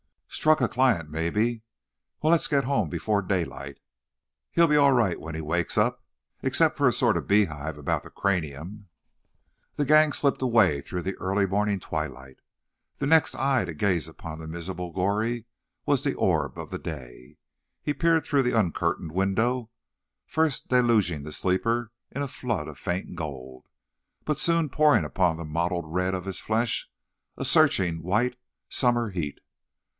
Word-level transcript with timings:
"Struck 0.29 0.61
a 0.61 0.69
client, 0.69 1.09
maybe. 1.11 1.61
Well, 2.21 2.31
let's 2.31 2.47
get 2.47 2.63
home 2.63 2.89
before 2.89 3.21
daylight. 3.21 3.79
He'll 4.51 4.65
be 4.67 4.77
all 4.77 4.93
right 4.93 5.19
when 5.19 5.35
he 5.35 5.41
wakes 5.41 5.77
up, 5.77 6.03
except 6.41 6.77
for 6.77 6.87
a 6.87 6.93
sort 6.93 7.17
of 7.17 7.27
beehive 7.27 7.77
about 7.77 8.01
the 8.01 8.09
cranium." 8.09 8.87
The 9.75 9.85
gang 9.85 10.11
slipped 10.11 10.41
away 10.41 10.81
through 10.81 11.03
the 11.03 11.15
early 11.17 11.45
morning 11.45 11.79
twilight. 11.79 12.39
The 12.97 13.05
next 13.05 13.35
eye 13.35 13.65
to 13.65 13.73
gaze 13.75 14.07
upon 14.07 14.39
the 14.39 14.47
miserable 14.47 14.91
Goree 14.91 15.45
was 15.85 16.01
the 16.01 16.15
orb 16.15 16.57
of 16.57 16.71
day. 16.81 17.37
He 17.83 17.93
peered 17.93 18.25
through 18.25 18.43
the 18.43 18.57
uncurtained 18.57 19.11
window, 19.11 19.69
first 20.25 20.69
deluging 20.69 21.21
the 21.21 21.33
sleeper 21.33 21.91
in 22.09 22.23
a 22.23 22.27
flood 22.27 22.67
of 22.67 22.79
faint 22.79 23.15
gold, 23.15 23.67
but 24.25 24.39
soon 24.39 24.69
pouring 24.69 25.05
upon 25.05 25.37
the 25.37 25.45
mottled 25.45 25.93
red 25.93 26.15
of 26.15 26.25
his 26.25 26.39
flesh 26.39 26.89
a 27.37 27.45
searching, 27.45 28.01
white, 28.01 28.37
summer 28.69 29.11
heat. 29.11 29.39